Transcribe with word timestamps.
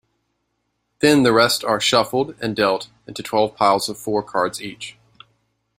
Then 1.01 1.21
the 1.21 1.31
rest 1.31 1.63
are 1.63 1.79
shuffled 1.79 2.33
and 2.41 2.55
dealt 2.55 2.89
into 3.05 3.21
twelve 3.21 3.55
piles 3.55 3.87
of 3.87 3.99
four 3.99 4.23
cards 4.23 4.59
each. 4.59 4.97